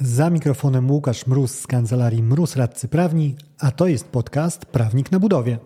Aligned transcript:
Za 0.00 0.30
mikrofonem 0.30 0.90
Łukasz 0.90 1.26
Mróz 1.26 1.58
z 1.58 1.66
kancelarii 1.66 2.22
Mróz 2.22 2.56
Radcy 2.56 2.88
Prawni, 2.88 3.36
a 3.58 3.70
to 3.70 3.86
jest 3.86 4.08
podcast 4.08 4.66
Prawnik 4.66 5.12
na 5.12 5.20
Budowie. 5.20 5.58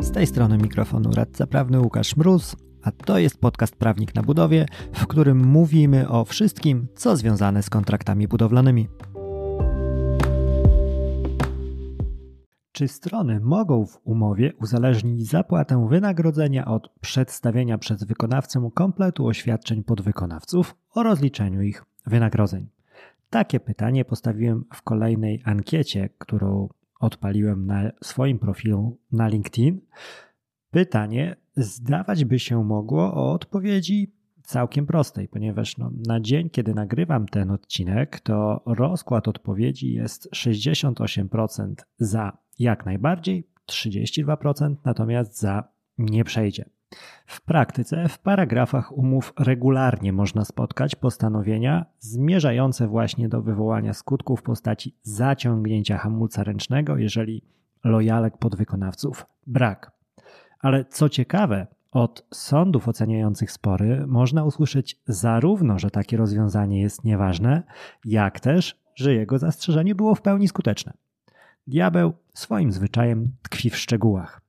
Z 0.00 0.12
tej 0.12 0.26
strony 0.26 0.58
mikrofonu 0.58 1.10
radca 1.10 1.46
prawny 1.46 1.80
Łukasz 1.80 2.16
Mróz, 2.16 2.56
a 2.82 2.90
to 2.90 3.18
jest 3.18 3.38
podcast 3.38 3.76
Prawnik 3.76 4.14
na 4.14 4.22
Budowie, 4.22 4.66
w 4.92 5.06
którym 5.06 5.46
mówimy 5.46 6.08
o 6.08 6.24
wszystkim, 6.24 6.86
co 6.96 7.16
związane 7.16 7.62
z 7.62 7.70
kontraktami 7.70 8.28
budowlanymi. 8.28 8.88
Czy 12.76 12.88
strony 12.88 13.40
mogą 13.40 13.86
w 13.86 14.00
umowie 14.04 14.52
uzależnić 14.60 15.26
zapłatę 15.26 15.88
wynagrodzenia 15.88 16.64
od 16.64 16.88
przedstawienia 17.00 17.78
przez 17.78 18.04
wykonawcę 18.04 18.70
kompletu 18.74 19.26
oświadczeń 19.26 19.84
podwykonawców 19.84 20.76
o 20.94 21.02
rozliczeniu 21.02 21.62
ich 21.62 21.84
wynagrodzeń? 22.06 22.68
Takie 23.30 23.60
pytanie 23.60 24.04
postawiłem 24.04 24.64
w 24.74 24.82
kolejnej 24.82 25.42
ankiecie, 25.44 26.08
którą 26.18 26.68
odpaliłem 27.00 27.66
na 27.66 27.90
swoim 28.02 28.38
profilu 28.38 28.98
na 29.12 29.28
LinkedIn. 29.28 29.80
Pytanie 30.70 31.36
zdawać 31.56 32.24
by 32.24 32.38
się 32.38 32.64
mogło 32.64 33.14
o 33.14 33.32
odpowiedzi 33.32 34.12
całkiem 34.42 34.86
prostej, 34.86 35.28
ponieważ 35.28 35.78
no, 35.78 35.90
na 36.06 36.20
dzień, 36.20 36.50
kiedy 36.50 36.74
nagrywam 36.74 37.26
ten 37.26 37.50
odcinek, 37.50 38.20
to 38.20 38.62
rozkład 38.66 39.28
odpowiedzi 39.28 39.92
jest 39.92 40.28
68% 40.32 41.74
za 41.98 42.45
jak 42.58 42.86
najbardziej, 42.86 43.46
32% 43.68 44.74
natomiast 44.84 45.38
za 45.38 45.64
nie 45.98 46.24
przejdzie. 46.24 46.64
W 47.26 47.40
praktyce 47.40 48.08
w 48.08 48.18
paragrafach 48.18 48.92
umów 48.92 49.32
regularnie 49.38 50.12
można 50.12 50.44
spotkać 50.44 50.94
postanowienia 50.94 51.86
zmierzające 51.98 52.88
właśnie 52.88 53.28
do 53.28 53.42
wywołania 53.42 53.94
skutków 53.94 54.40
w 54.40 54.42
postaci 54.42 54.94
zaciągnięcia 55.02 55.98
hamulca 55.98 56.44
ręcznego, 56.44 56.96
jeżeli 56.96 57.42
lojalek 57.84 58.38
podwykonawców 58.38 59.26
brak. 59.46 59.92
Ale 60.60 60.84
co 60.84 61.08
ciekawe, 61.08 61.66
od 61.92 62.26
sądów 62.34 62.88
oceniających 62.88 63.52
spory 63.52 64.06
można 64.06 64.44
usłyszeć 64.44 65.00
zarówno, 65.06 65.78
że 65.78 65.90
takie 65.90 66.16
rozwiązanie 66.16 66.80
jest 66.80 67.04
nieważne, 67.04 67.62
jak 68.04 68.40
też, 68.40 68.80
że 68.94 69.14
jego 69.14 69.38
zastrzeżenie 69.38 69.94
było 69.94 70.14
w 70.14 70.22
pełni 70.22 70.48
skuteczne. 70.48 70.92
Diabeł 71.66 72.12
swoim 72.34 72.72
zwyczajem 72.72 73.32
tkwi 73.42 73.70
w 73.70 73.76
szczegółach. 73.76 74.40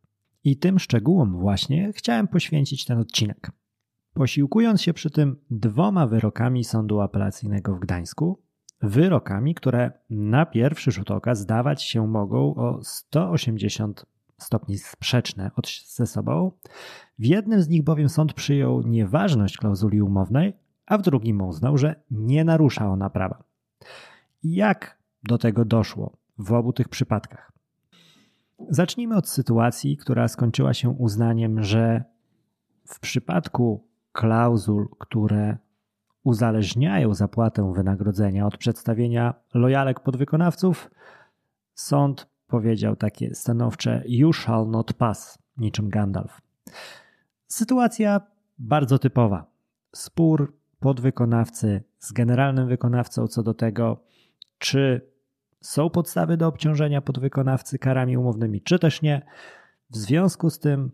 I 0.43 0.57
tym 0.57 0.79
szczegółom 0.79 1.39
właśnie 1.39 1.93
chciałem 1.93 2.27
poświęcić 2.27 2.85
ten 2.85 2.97
odcinek. 2.97 3.51
Posiłkując 4.13 4.81
się 4.81 4.93
przy 4.93 5.09
tym 5.09 5.35
dwoma 5.49 6.07
wyrokami 6.07 6.63
Sądu 6.63 7.01
Apelacyjnego 7.01 7.75
w 7.75 7.79
Gdańsku, 7.79 8.41
wyrokami, 8.81 9.55
które 9.55 9.91
na 10.09 10.45
pierwszy 10.45 10.91
rzut 10.91 11.11
oka 11.11 11.35
zdawać 11.35 11.83
się 11.83 12.07
mogą 12.07 12.55
o 12.55 12.79
180 12.83 14.05
stopni 14.37 14.77
sprzeczne 14.77 15.51
od, 15.55 15.67
ze 15.85 16.07
sobą. 16.07 16.51
W 17.19 17.25
jednym 17.25 17.61
z 17.61 17.69
nich 17.69 17.83
bowiem 17.83 18.09
sąd 18.09 18.33
przyjął 18.33 18.81
nieważność 18.81 19.57
klauzuli 19.57 20.01
umownej, 20.01 20.53
a 20.85 20.97
w 20.97 21.01
drugim 21.01 21.41
uznał, 21.41 21.77
że 21.77 22.03
nie 22.11 22.43
narusza 22.43 22.89
ona 22.89 23.09
prawa. 23.09 23.43
Jak 24.43 24.97
do 25.23 25.37
tego 25.37 25.65
doszło 25.65 26.17
w 26.37 26.53
obu 26.53 26.73
tych 26.73 26.89
przypadkach? 26.89 27.51
Zacznijmy 28.69 29.15
od 29.15 29.29
sytuacji, 29.29 29.97
która 29.97 30.27
skończyła 30.27 30.73
się 30.73 30.89
uznaniem, 30.89 31.63
że 31.63 32.03
w 32.85 32.99
przypadku 32.99 33.87
klauzul, 34.11 34.89
które 34.99 35.57
uzależniają 36.23 37.13
zapłatę 37.13 37.73
wynagrodzenia 37.73 38.47
od 38.47 38.57
przedstawienia 38.57 39.33
lojalek 39.53 39.99
podwykonawców, 39.99 40.89
sąd 41.73 42.27
powiedział 42.47 42.95
takie 42.95 43.35
stanowcze 43.35 44.03
You 44.07 44.33
shall 44.33 44.67
not 44.67 44.93
pass, 44.93 45.39
niczym 45.57 45.89
Gandalf. 45.89 46.41
Sytuacja 47.47 48.21
bardzo 48.57 48.99
typowa. 48.99 49.45
Spór 49.95 50.57
podwykonawcy 50.79 51.83
z 51.99 52.11
generalnym 52.11 52.67
wykonawcą 52.67 53.27
co 53.27 53.43
do 53.43 53.53
tego, 53.53 54.03
czy 54.57 55.11
są 55.61 55.89
podstawy 55.89 56.37
do 56.37 56.47
obciążenia 56.47 57.01
podwykonawcy 57.01 57.79
karami 57.79 58.17
umownymi, 58.17 58.61
czy 58.61 58.79
też 58.79 59.01
nie. 59.01 59.21
W 59.89 59.97
związku 59.97 60.49
z 60.49 60.59
tym 60.59 60.91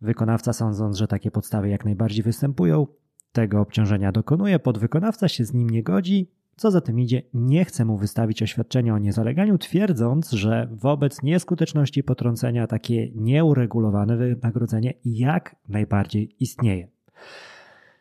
wykonawca 0.00 0.52
sądząc, 0.52 0.96
że 0.96 1.08
takie 1.08 1.30
podstawy 1.30 1.68
jak 1.68 1.84
najbardziej 1.84 2.22
występują, 2.22 2.86
tego 3.32 3.60
obciążenia 3.60 4.12
dokonuje, 4.12 4.58
podwykonawca 4.58 5.28
się 5.28 5.44
z 5.44 5.54
nim 5.54 5.70
nie 5.70 5.82
godzi, 5.82 6.30
co 6.56 6.70
za 6.70 6.80
tym 6.80 7.00
idzie, 7.00 7.22
nie 7.34 7.64
chce 7.64 7.84
mu 7.84 7.96
wystawić 7.96 8.42
oświadczenia 8.42 8.94
o 8.94 8.98
niezaleganiu, 8.98 9.58
twierdząc, 9.58 10.30
że 10.30 10.68
wobec 10.72 11.22
nieskuteczności 11.22 12.04
potrącenia 12.04 12.66
takie 12.66 13.10
nieuregulowane 13.14 14.16
wynagrodzenie 14.16 14.94
jak 15.04 15.56
najbardziej 15.68 16.36
istnieje. 16.40 16.88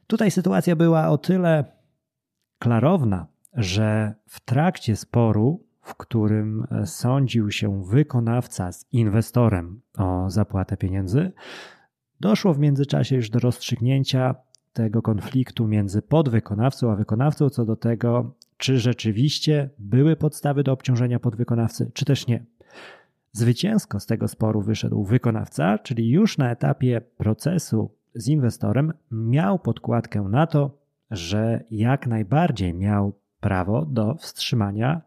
Tutaj 0.07 0.31
sytuacja 0.31 0.75
była 0.75 1.07
o 1.07 1.17
tyle 1.17 1.65
klarowna, 2.59 3.27
że 3.53 4.13
w 4.25 4.39
trakcie 4.39 4.95
sporu, 4.95 5.64
w 5.85 5.95
którym 5.95 6.67
sądził 6.85 7.51
się 7.51 7.83
wykonawca 7.83 8.71
z 8.71 8.85
inwestorem 8.91 9.81
o 9.97 10.29
zapłatę 10.29 10.77
pieniędzy, 10.77 11.31
doszło 12.19 12.53
w 12.53 12.59
międzyczasie 12.59 13.15
już 13.15 13.29
do 13.29 13.39
rozstrzygnięcia 13.39 14.35
tego 14.73 15.01
konfliktu 15.01 15.67
między 15.67 16.01
podwykonawcą 16.01 16.91
a 16.91 16.95
wykonawcą 16.95 17.49
co 17.49 17.65
do 17.65 17.75
tego, 17.75 18.35
czy 18.57 18.79
rzeczywiście 18.79 19.69
były 19.79 20.15
podstawy 20.15 20.63
do 20.63 20.71
obciążenia 20.71 21.19
podwykonawcy, 21.19 21.91
czy 21.93 22.05
też 22.05 22.27
nie. 22.27 22.45
Zwycięsko 23.31 23.99
z 23.99 24.05
tego 24.05 24.27
sporu 24.27 24.61
wyszedł 24.61 25.03
wykonawca, 25.03 25.77
czyli 25.77 26.09
już 26.09 26.37
na 26.37 26.51
etapie 26.51 27.01
procesu 27.01 27.91
z 28.15 28.27
inwestorem 28.27 28.93
miał 29.11 29.59
podkładkę 29.59 30.21
na 30.21 30.47
to, 30.47 30.77
że 31.11 31.63
jak 31.71 32.07
najbardziej 32.07 32.73
miał 32.73 33.13
prawo 33.39 33.85
do 33.85 34.15
wstrzymania 34.15 35.01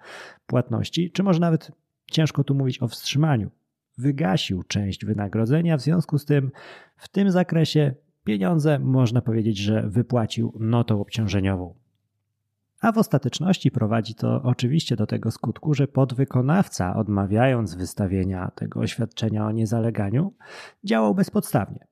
płatności, 0.47 1.11
czy 1.11 1.23
może 1.23 1.41
nawet 1.41 1.71
ciężko 2.11 2.45
tu 2.45 2.55
mówić 2.55 2.83
o 2.83 2.89
wstrzymaniu. 2.89 3.51
Wygasił 3.99 4.63
część 4.63 5.05
wynagrodzenia, 5.05 5.77
w 5.77 5.81
związku 5.81 6.19
z 6.19 6.25
tym 6.25 6.51
w 6.97 7.09
tym 7.09 7.31
zakresie 7.31 7.95
pieniądze 8.25 8.79
można 8.79 9.21
powiedzieć, 9.23 9.59
że 9.59 9.89
wypłacił 9.89 10.53
notą 10.61 11.01
obciążeniową. 11.01 11.75
A 12.81 12.93
w 12.93 12.99
ostateczności 12.99 13.71
prowadzi 13.71 14.15
to 14.15 14.43
oczywiście 14.43 14.97
do 14.97 15.07
tego 15.07 15.31
skutku, 15.31 15.75
że 15.75 15.89
podwykonawca, 15.89 16.97
odmawiając 16.97 17.75
wystawienia 17.75 18.51
tego 18.55 18.81
oświadczenia 18.81 19.47
o 19.47 19.53
niezaleganiu, 19.53 20.35
działał 20.85 21.15
bezpodstawnie. 21.15 21.87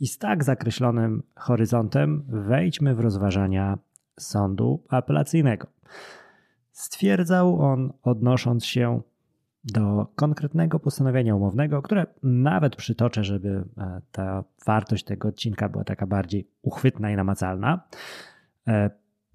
I 0.00 0.06
z 0.06 0.18
tak 0.18 0.44
zakreślonym 0.44 1.22
horyzontem 1.34 2.24
wejdźmy 2.28 2.94
w 2.94 3.00
rozważania 3.00 3.78
sądu 4.20 4.82
apelacyjnego. 4.88 5.66
Stwierdzał 6.72 7.60
on, 7.60 7.92
odnosząc 8.02 8.66
się 8.66 9.00
do 9.64 10.06
konkretnego 10.14 10.78
postanowienia 10.80 11.34
umownego, 11.36 11.82
które 11.82 12.06
nawet 12.22 12.76
przytoczę, 12.76 13.24
żeby 13.24 13.64
e, 13.78 14.00
ta 14.12 14.44
wartość 14.66 15.04
tego 15.04 15.28
odcinka 15.28 15.68
była 15.68 15.84
taka 15.84 16.06
bardziej 16.06 16.48
uchwytna 16.62 17.10
i 17.10 17.16
namacalna. 17.16 17.88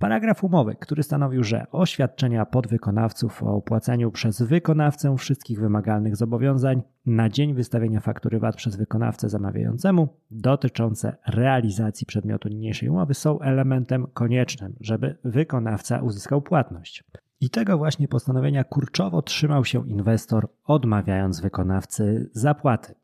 Paragraf 0.01 0.43
umowy, 0.43 0.75
który 0.75 1.03
stanowił, 1.03 1.43
że 1.43 1.65
oświadczenia 1.71 2.45
podwykonawców 2.45 3.43
o 3.43 3.55
opłaceniu 3.55 4.11
przez 4.11 4.41
wykonawcę 4.41 5.17
wszystkich 5.17 5.59
wymagalnych 5.59 6.15
zobowiązań 6.15 6.81
na 7.05 7.29
dzień 7.29 7.53
wystawienia 7.53 7.99
faktury 7.99 8.39
VAT 8.39 8.55
przez 8.55 8.75
wykonawcę 8.75 9.29
zamawiającemu 9.29 10.09
dotyczące 10.31 11.17
realizacji 11.27 12.05
przedmiotu 12.05 12.49
niniejszej 12.49 12.89
umowy 12.89 13.13
są 13.13 13.39
elementem 13.39 14.07
koniecznym, 14.13 14.75
żeby 14.79 15.17
wykonawca 15.23 16.01
uzyskał 16.01 16.41
płatność. 16.41 17.03
I 17.41 17.49
tego 17.49 17.77
właśnie 17.77 18.07
postanowienia 18.07 18.63
kurczowo 18.63 19.21
trzymał 19.21 19.65
się 19.65 19.87
inwestor, 19.87 20.49
odmawiając 20.63 21.41
wykonawcy 21.41 22.29
zapłaty. 22.33 22.95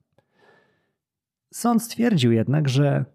Sąd 1.54 1.84
stwierdził 1.84 2.32
jednak, 2.32 2.70
że 2.70 3.06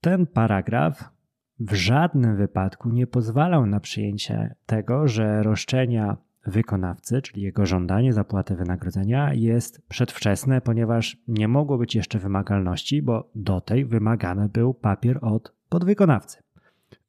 ten 0.00 0.26
paragraf 0.26 1.19
w 1.60 1.74
żadnym 1.74 2.36
wypadku 2.36 2.90
nie 2.90 3.06
pozwalał 3.06 3.66
na 3.66 3.80
przyjęcie 3.80 4.54
tego, 4.66 5.08
że 5.08 5.42
roszczenia 5.42 6.16
wykonawcy, 6.46 7.22
czyli 7.22 7.42
jego 7.42 7.66
żądanie 7.66 8.12
zapłaty 8.12 8.56
wynagrodzenia, 8.56 9.34
jest 9.34 9.88
przedwczesne, 9.88 10.60
ponieważ 10.60 11.16
nie 11.28 11.48
mogło 11.48 11.78
być 11.78 11.94
jeszcze 11.94 12.18
wymagalności, 12.18 13.02
bo 13.02 13.30
do 13.34 13.60
tej 13.60 13.84
wymagany 13.84 14.48
był 14.48 14.74
papier 14.74 15.18
od 15.22 15.52
podwykonawcy. 15.68 16.42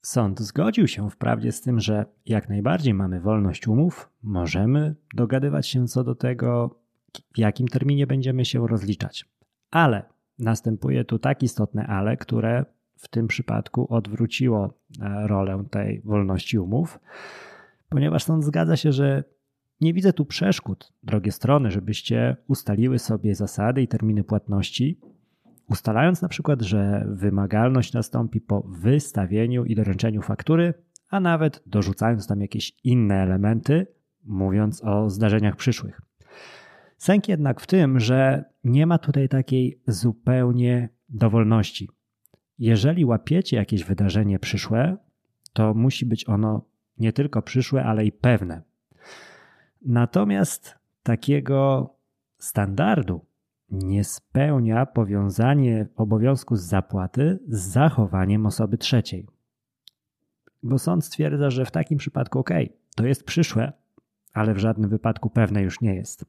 Sąd 0.01 0.39
zgodził 0.39 0.87
się 0.87 1.09
wprawdzie 1.09 1.51
z 1.51 1.61
tym, 1.61 1.79
że 1.79 2.05
jak 2.25 2.49
najbardziej 2.49 2.93
mamy 2.93 3.19
wolność 3.19 3.67
umów, 3.67 4.09
możemy 4.23 4.95
dogadywać 5.15 5.67
się 5.67 5.87
co 5.87 6.03
do 6.03 6.15
tego, 6.15 6.79
w 7.33 7.37
jakim 7.37 7.67
terminie 7.67 8.07
będziemy 8.07 8.45
się 8.45 8.67
rozliczać. 8.67 9.25
Ale 9.71 10.03
następuje 10.39 11.05
tu 11.05 11.19
tak 11.19 11.43
istotne 11.43 11.87
ale, 11.87 12.17
które 12.17 12.65
w 13.01 13.07
tym 13.07 13.27
przypadku 13.27 13.93
odwróciło 13.93 14.73
e, 15.01 15.27
rolę 15.27 15.63
tej 15.71 16.01
wolności 16.01 16.59
umów, 16.59 16.99
ponieważ 17.89 18.23
sąd 18.23 18.43
zgadza 18.43 18.77
się, 18.77 18.91
że 18.91 19.23
nie 19.81 19.93
widzę 19.93 20.13
tu 20.13 20.25
przeszkód, 20.25 20.93
drogie 21.03 21.31
strony, 21.31 21.71
żebyście 21.71 22.37
ustaliły 22.47 22.99
sobie 22.99 23.35
zasady 23.35 23.81
i 23.81 23.87
terminy 23.87 24.23
płatności, 24.23 24.99
ustalając 25.69 26.21
na 26.21 26.27
przykład, 26.27 26.61
że 26.61 27.07
wymagalność 27.09 27.93
nastąpi 27.93 28.41
po 28.41 28.61
wystawieniu 28.61 29.65
i 29.65 29.75
doręczeniu 29.75 30.21
faktury, 30.21 30.73
a 31.09 31.19
nawet 31.19 31.63
dorzucając 31.65 32.27
tam 32.27 32.41
jakieś 32.41 32.73
inne 32.83 33.15
elementy, 33.15 33.87
mówiąc 34.23 34.83
o 34.83 35.09
zdarzeniach 35.09 35.55
przyszłych. 35.55 36.01
Sęk 36.97 37.29
jednak 37.29 37.61
w 37.61 37.67
tym, 37.67 37.99
że 37.99 38.45
nie 38.63 38.87
ma 38.87 38.97
tutaj 38.97 39.29
takiej 39.29 39.81
zupełnie 39.87 40.89
dowolności. 41.09 41.89
Jeżeli 42.61 43.05
łapiecie 43.05 43.57
jakieś 43.57 43.83
wydarzenie 43.83 44.39
przyszłe, 44.39 44.97
to 45.53 45.73
musi 45.73 46.05
być 46.05 46.29
ono 46.29 46.65
nie 46.97 47.13
tylko 47.13 47.41
przyszłe, 47.41 47.83
ale 47.85 48.05
i 48.05 48.11
pewne. 48.11 48.61
Natomiast 49.81 50.75
takiego 51.03 51.89
standardu 52.37 53.25
nie 53.69 54.03
spełnia 54.03 54.85
powiązanie 54.85 55.87
obowiązku 55.95 56.55
z 56.55 56.61
zapłaty 56.61 57.39
z 57.47 57.59
zachowaniem 57.59 58.45
osoby 58.45 58.77
trzeciej. 58.77 59.27
Bo 60.63 60.79
sąd 60.79 61.05
stwierdza, 61.05 61.49
że 61.49 61.65
w 61.65 61.71
takim 61.71 61.97
przypadku 61.97 62.39
ok, 62.39 62.49
to 62.95 63.05
jest 63.05 63.23
przyszłe, 63.23 63.73
ale 64.33 64.53
w 64.53 64.57
żadnym 64.57 64.89
wypadku 64.89 65.29
pewne 65.29 65.61
już 65.61 65.81
nie 65.81 65.95
jest. 65.95 66.25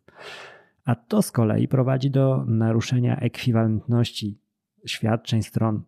A 0.85 0.95
to 0.95 1.23
z 1.23 1.33
kolei 1.33 1.69
prowadzi 1.69 2.11
do 2.11 2.45
naruszenia 2.47 3.17
ekwiwalentności 3.17 4.39
świadczeń 4.87 5.43
stron, 5.43 5.83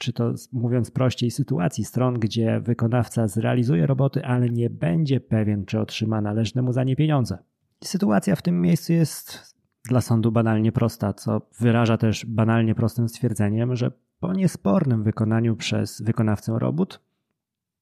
czy 0.00 0.12
to 0.12 0.34
mówiąc 0.52 0.90
prościej, 0.90 1.30
sytuacji 1.30 1.84
stron, 1.84 2.14
gdzie 2.18 2.60
wykonawca 2.60 3.28
zrealizuje 3.28 3.86
roboty, 3.86 4.24
ale 4.24 4.50
nie 4.50 4.70
będzie 4.70 5.20
pewien, 5.20 5.64
czy 5.64 5.80
otrzyma 5.80 6.20
należne 6.20 6.62
mu 6.62 6.72
za 6.72 6.84
nie 6.84 6.96
pieniądze. 6.96 7.38
Sytuacja 7.84 8.36
w 8.36 8.42
tym 8.42 8.60
miejscu 8.60 8.92
jest 8.92 9.54
dla 9.88 10.00
sądu 10.00 10.32
banalnie 10.32 10.72
prosta, 10.72 11.12
co 11.12 11.40
wyraża 11.60 11.98
też 11.98 12.26
banalnie 12.26 12.74
prostym 12.74 13.08
stwierdzeniem, 13.08 13.76
że 13.76 13.90
po 14.20 14.32
niespornym 14.32 15.02
wykonaniu 15.02 15.56
przez 15.56 16.02
wykonawcę 16.02 16.58
robót, 16.58 17.00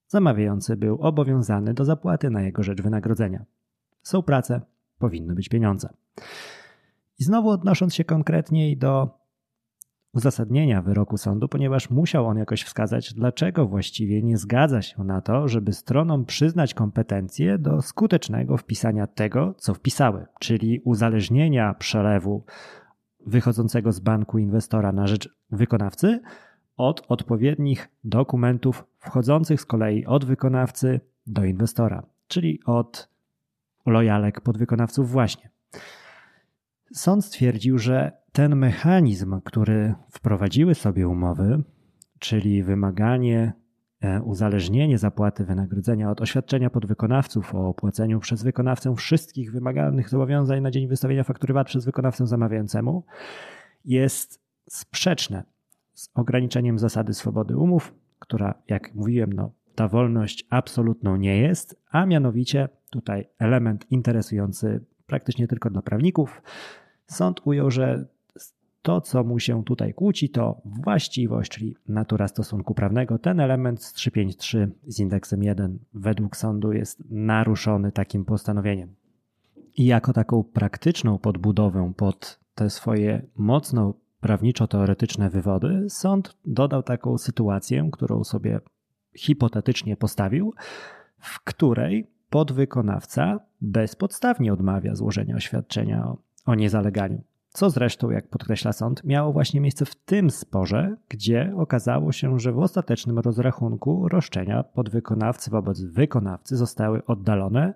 zamawiający 0.08 0.76
był 0.76 1.02
obowiązany 1.02 1.74
do 1.74 1.84
zapłaty 1.84 2.30
na 2.30 2.42
jego 2.42 2.62
rzecz 2.62 2.82
wynagrodzenia. 2.82 3.44
Są 4.02 4.22
prace, 4.22 4.60
powinny 4.98 5.34
być 5.34 5.48
pieniądze. 5.48 5.88
I 7.18 7.24
znowu 7.24 7.48
odnosząc 7.48 7.94
się 7.94 8.04
konkretniej 8.04 8.76
do 8.76 9.18
uzasadnienia 10.18 10.82
wyroku 10.82 11.16
sądu, 11.16 11.48
ponieważ 11.48 11.90
musiał 11.90 12.26
on 12.26 12.36
jakoś 12.36 12.62
wskazać, 12.62 13.14
dlaczego 13.14 13.66
właściwie 13.66 14.22
nie 14.22 14.36
zgadza 14.38 14.82
się 14.82 15.04
na 15.04 15.20
to, 15.20 15.48
żeby 15.48 15.72
stronom 15.72 16.24
przyznać 16.24 16.74
kompetencje 16.74 17.58
do 17.58 17.82
skutecznego 17.82 18.56
wpisania 18.56 19.06
tego, 19.06 19.54
co 19.58 19.74
wpisały, 19.74 20.26
czyli 20.40 20.80
uzależnienia 20.84 21.74
przelewu 21.74 22.44
wychodzącego 23.26 23.92
z 23.92 24.00
banku 24.00 24.38
inwestora 24.38 24.92
na 24.92 25.06
rzecz 25.06 25.28
wykonawcy 25.50 26.20
od 26.76 27.02
odpowiednich 27.08 27.88
dokumentów 28.04 28.84
wchodzących 28.98 29.60
z 29.60 29.66
kolei 29.66 30.06
od 30.06 30.24
wykonawcy 30.24 31.00
do 31.26 31.44
inwestora, 31.44 32.02
czyli 32.28 32.60
od 32.66 33.08
lojalek 33.86 34.40
podwykonawców 34.40 35.10
właśnie. 35.10 35.50
Sąd 36.92 37.24
stwierdził, 37.24 37.78
że 37.78 38.17
ten 38.32 38.56
mechanizm, 38.56 39.40
który 39.44 39.94
wprowadziły 40.10 40.74
sobie 40.74 41.08
umowy, 41.08 41.62
czyli 42.18 42.62
wymaganie, 42.62 43.52
e, 44.00 44.22
uzależnienie 44.22 44.98
zapłaty 44.98 45.44
wynagrodzenia 45.44 46.10
od 46.10 46.20
oświadczenia 46.20 46.70
podwykonawców 46.70 47.54
o 47.54 47.68
opłaceniu 47.68 48.20
przez 48.20 48.42
wykonawcę 48.42 48.94
wszystkich 48.96 49.52
wymagalnych 49.52 50.08
zobowiązań 50.08 50.60
na 50.60 50.70
dzień 50.70 50.88
wystawienia 50.88 51.24
faktury 51.24 51.54
VAT 51.54 51.66
przez 51.66 51.84
wykonawcę 51.84 52.26
zamawiającemu, 52.26 53.04
jest 53.84 54.40
sprzeczne 54.68 55.44
z 55.94 56.10
ograniczeniem 56.14 56.78
zasady 56.78 57.14
swobody 57.14 57.56
umów, 57.56 57.94
która, 58.18 58.54
jak 58.68 58.94
mówiłem, 58.94 59.32
no, 59.32 59.52
ta 59.74 59.88
wolność 59.88 60.46
absolutną 60.50 61.16
nie 61.16 61.38
jest, 61.38 61.80
a 61.90 62.06
mianowicie 62.06 62.68
tutaj 62.90 63.28
element 63.38 63.86
interesujący 63.90 64.84
praktycznie 65.06 65.48
tylko 65.48 65.70
dla 65.70 65.82
prawników. 65.82 66.42
Sąd 67.06 67.40
ujął, 67.44 67.70
że 67.70 68.06
to, 68.82 69.00
co 69.00 69.24
mu 69.24 69.38
się 69.38 69.64
tutaj 69.64 69.94
kłóci, 69.94 70.30
to 70.30 70.60
właściwość, 70.64 71.50
czyli 71.50 71.76
natura 71.88 72.28
stosunku 72.28 72.74
prawnego. 72.74 73.18
Ten 73.18 73.40
element 73.40 73.82
z 73.82 73.92
353 73.92 74.70
z 74.86 75.00
indeksem 75.00 75.42
1 75.42 75.78
według 75.94 76.36
sądu 76.36 76.72
jest 76.72 77.02
naruszony 77.10 77.92
takim 77.92 78.24
postanowieniem. 78.24 78.94
I 79.76 79.86
jako 79.86 80.12
taką 80.12 80.44
praktyczną 80.44 81.18
podbudowę 81.18 81.92
pod 81.96 82.40
te 82.54 82.70
swoje 82.70 83.26
mocno 83.36 83.94
prawniczo-teoretyczne 84.20 85.30
wywody, 85.30 85.84
sąd 85.88 86.36
dodał 86.44 86.82
taką 86.82 87.18
sytuację, 87.18 87.88
którą 87.92 88.24
sobie 88.24 88.60
hipotetycznie 89.16 89.96
postawił, 89.96 90.54
w 91.18 91.44
której 91.44 92.10
podwykonawca 92.30 93.40
bezpodstawnie 93.60 94.52
odmawia 94.52 94.94
złożenia 94.94 95.36
oświadczenia 95.36 96.06
o, 96.06 96.18
o 96.46 96.54
niezaleganiu. 96.54 97.22
Co 97.48 97.70
zresztą, 97.70 98.10
jak 98.10 98.28
podkreśla 98.28 98.72
sąd, 98.72 99.04
miało 99.04 99.32
właśnie 99.32 99.60
miejsce 99.60 99.84
w 99.84 99.94
tym 99.94 100.30
sporze, 100.30 100.96
gdzie 101.08 101.52
okazało 101.56 102.12
się, 102.12 102.38
że 102.38 102.52
w 102.52 102.58
ostatecznym 102.58 103.18
rozrachunku 103.18 104.08
roszczenia 104.08 104.62
podwykonawcy 104.62 105.50
wobec 105.50 105.80
wykonawcy 105.80 106.56
zostały 106.56 107.06
oddalone, 107.06 107.74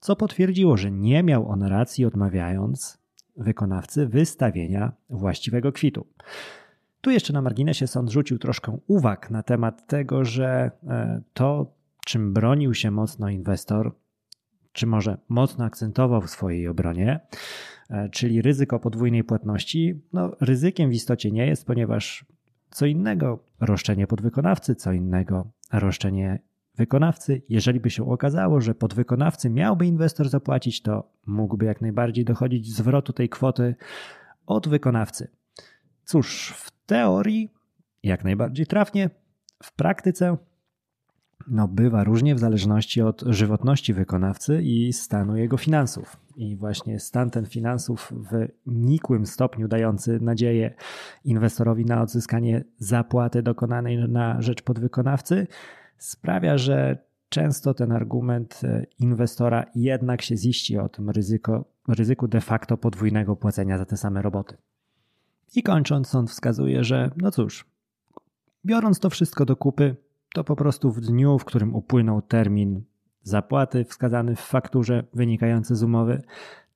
co 0.00 0.16
potwierdziło, 0.16 0.76
że 0.76 0.90
nie 0.90 1.22
miał 1.22 1.48
on 1.48 1.62
racji 1.62 2.04
odmawiając 2.04 2.98
wykonawcy 3.36 4.06
wystawienia 4.06 4.92
właściwego 5.10 5.72
kwitu. 5.72 6.06
Tu 7.00 7.10
jeszcze 7.10 7.32
na 7.32 7.42
marginesie 7.42 7.86
sąd 7.86 8.10
rzucił 8.10 8.38
troszkę 8.38 8.78
uwag 8.86 9.30
na 9.30 9.42
temat 9.42 9.86
tego, 9.86 10.24
że 10.24 10.70
e, 10.88 11.20
to, 11.34 11.72
czym 12.06 12.32
bronił 12.32 12.74
się 12.74 12.90
mocno 12.90 13.28
inwestor, 13.28 13.94
czy 14.72 14.86
może 14.86 15.18
mocno 15.28 15.64
akcentował 15.64 16.20
w 16.22 16.30
swojej 16.30 16.68
obronie, 16.68 17.20
czyli 18.12 18.42
ryzyko 18.42 18.78
podwójnej 18.78 19.24
płatności, 19.24 20.00
no 20.12 20.36
ryzykiem 20.40 20.90
w 20.90 20.94
istocie 20.94 21.30
nie 21.30 21.46
jest, 21.46 21.66
ponieważ 21.66 22.24
co 22.70 22.86
innego 22.86 23.44
roszczenie 23.60 24.06
podwykonawcy, 24.06 24.74
co 24.74 24.92
innego 24.92 25.50
roszczenie 25.72 26.38
wykonawcy. 26.76 27.42
Jeżeli 27.48 27.80
by 27.80 27.90
się 27.90 28.10
okazało, 28.10 28.60
że 28.60 28.74
podwykonawcy 28.74 29.50
miałby 29.50 29.86
inwestor 29.86 30.28
zapłacić, 30.28 30.82
to 30.82 31.10
mógłby 31.26 31.66
jak 31.66 31.80
najbardziej 31.80 32.24
dochodzić 32.24 32.74
zwrotu 32.74 33.12
tej 33.12 33.28
kwoty 33.28 33.74
od 34.46 34.68
wykonawcy. 34.68 35.28
Cóż, 36.04 36.54
w 36.56 36.70
teorii 36.86 37.50
jak 38.02 38.24
najbardziej 38.24 38.66
trafnie, 38.66 39.10
w 39.62 39.72
praktyce 39.72 40.36
no, 41.48 41.68
bywa 41.68 42.04
różnie 42.04 42.34
w 42.34 42.38
zależności 42.38 43.02
od 43.02 43.24
żywotności 43.26 43.94
wykonawcy 43.94 44.62
i 44.62 44.92
stanu 44.92 45.36
jego 45.36 45.56
finansów. 45.56 46.25
I 46.36 46.56
właśnie 46.56 47.00
stan 47.00 47.30
ten 47.30 47.46
finansów 47.46 48.12
w 48.12 48.48
nikłym 48.66 49.26
stopniu 49.26 49.68
dający 49.68 50.20
nadzieję 50.20 50.74
inwestorowi 51.24 51.84
na 51.84 52.02
odzyskanie 52.02 52.64
zapłaty 52.78 53.42
dokonanej 53.42 54.08
na 54.08 54.42
rzecz 54.42 54.62
podwykonawcy 54.62 55.46
sprawia, 55.98 56.58
że 56.58 56.98
często 57.28 57.74
ten 57.74 57.92
argument 57.92 58.60
e, 58.64 58.86
inwestora 58.98 59.64
jednak 59.74 60.22
się 60.22 60.36
ziści 60.36 60.78
o 60.78 60.88
tym 60.88 61.10
ryzyko, 61.10 61.64
ryzyku 61.88 62.28
de 62.28 62.40
facto 62.40 62.76
podwójnego 62.76 63.36
płacenia 63.36 63.78
za 63.78 63.84
te 63.84 63.96
same 63.96 64.22
roboty. 64.22 64.56
I 65.54 65.62
kończąc, 65.62 66.08
sąd 66.08 66.30
wskazuje, 66.30 66.84
że 66.84 67.10
no 67.16 67.30
cóż, 67.30 67.64
biorąc 68.64 69.00
to 69.00 69.10
wszystko 69.10 69.44
do 69.44 69.56
kupy, 69.56 69.96
to 70.34 70.44
po 70.44 70.56
prostu 70.56 70.92
w 70.92 71.00
dniu, 71.00 71.38
w 71.38 71.44
którym 71.44 71.74
upłynął 71.74 72.22
termin 72.22 72.82
zapłaty 73.26 73.84
wskazany 73.84 74.36
w 74.36 74.40
fakturze 74.40 75.04
wynikający 75.14 75.76
z 75.76 75.82
umowy, 75.82 76.22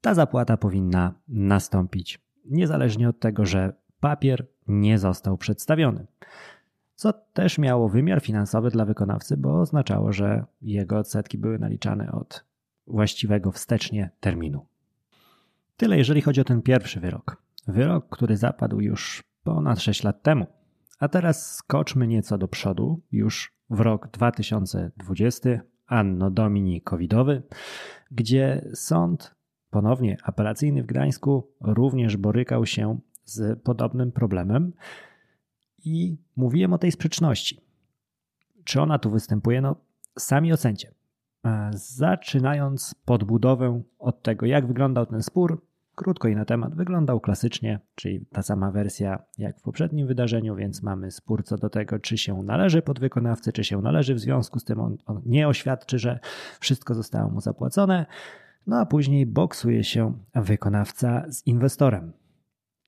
ta 0.01 0.15
zapłata 0.15 0.57
powinna 0.57 1.15
nastąpić, 1.29 2.21
niezależnie 2.45 3.09
od 3.09 3.19
tego, 3.19 3.47
że 3.47 3.73
papier 4.01 4.47
nie 4.69 4.99
został 4.99 5.39
przedstawiony. 5.39 6.07
Co 6.95 7.13
też 7.13 7.59
miało 7.59 7.89
wymiar 7.89 8.21
finansowy 8.21 8.71
dla 8.71 8.85
wykonawcy, 8.85 9.37
bo 9.37 9.61
oznaczało, 9.61 10.13
że 10.13 10.45
jego 10.63 10.99
odsetki 10.99 11.39
były 11.39 11.59
naliczane 11.59 12.13
od 12.13 12.45
właściwego 12.87 13.53
wstecznie 13.53 14.11
terminu. 14.21 14.67
Tyle 15.77 15.99
jeżeli 15.99 16.21
chodzi 16.21 16.41
o 16.41 16.45
ten 16.45 16.63
pierwszy 16.63 17.01
wyrok. 17.01 17.43
Wyrok, 17.69 18.09
który 18.09 18.37
zapadł 18.37 18.81
już 18.81 19.23
ponad 19.45 19.81
6 19.81 20.05
lat 20.05 20.23
temu. 20.23 20.47
A 20.99 21.09
teraz 21.09 21.55
skoczmy 21.55 22.07
nieco 22.07 22.39
do 22.39 22.49
przodu, 22.49 23.01
już 23.13 23.53
w 23.71 23.81
rok 23.81 24.09
2020, 24.09 25.51
anno 25.91 26.31
domini 26.31 26.81
covidowy, 26.81 27.43
gdzie 28.11 28.69
sąd 28.75 29.35
ponownie 29.71 30.17
apelacyjny 30.23 30.83
w 30.83 30.87
Gdańsku 30.87 31.51
również 31.61 32.17
borykał 32.17 32.67
się 32.67 32.99
z 33.25 33.63
podobnym 33.63 34.13
problemem 34.13 34.73
i 35.85 36.17
mówiłem 36.37 36.73
o 36.73 36.79
tej 36.79 36.93
sprzeczności. 36.93 37.61
Czy 38.65 38.81
ona 38.81 38.99
tu 38.99 39.11
występuje? 39.11 39.61
No, 39.61 39.77
sami 40.19 40.53
ocencie. 40.53 40.93
E, 41.45 41.71
zaczynając 41.75 42.95
podbudowę 43.05 43.83
od 43.99 44.23
tego, 44.23 44.47
jak 44.47 44.67
wyglądał 44.67 45.07
ten 45.07 45.23
spór, 45.23 45.63
krótko 46.01 46.29
i 46.29 46.37
na 46.37 46.45
temat, 46.45 46.75
wyglądał 46.75 47.21
klasycznie, 47.21 47.81
czyli 47.95 48.27
ta 48.27 48.43
sama 48.43 48.71
wersja 48.71 49.23
jak 49.39 49.59
w 49.59 49.63
poprzednim 49.63 50.07
wydarzeniu, 50.07 50.57
więc 50.57 50.83
mamy 50.83 51.11
spór 51.11 51.45
co 51.45 51.57
do 51.57 51.71
tego, 51.71 51.99
czy 51.99 52.19
się 52.19 52.43
należy 52.43 52.83
podwykonawcy, 52.83 53.53
czy 53.53 53.65
się 53.65 53.81
należy, 53.83 54.15
w 54.15 54.21
związku 54.21 54.59
z 54.59 54.65
tym 54.65 54.81
on, 54.81 54.97
on 55.07 55.23
nie 55.27 55.49
oświadczy, 55.49 55.99
że 55.99 56.19
wszystko 56.61 56.95
zostało 56.95 57.31
mu 57.31 57.41
zapłacone. 57.41 58.07
No 58.67 58.79
a 58.79 58.87
później 58.87 59.27
boksuje 59.27 59.85
się 59.85 60.19
wykonawca 60.35 61.25
z 61.29 61.47
inwestorem. 61.47 62.13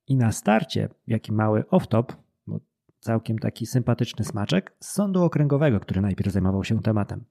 I 0.06 0.16
na 0.16 0.32
starcie, 0.32 0.88
jaki 1.06 1.32
mały 1.32 1.62
off-top, 1.62 2.12
bo 2.46 2.60
całkiem 2.98 3.38
taki 3.38 3.66
sympatyczny 3.66 4.24
smaczek, 4.24 4.76
z 4.80 4.92
sądu 4.92 5.22
okręgowego, 5.22 5.80
który 5.80 6.00
najpierw 6.00 6.32
zajmował 6.32 6.64
się 6.64 6.82
tematem. 6.82 7.24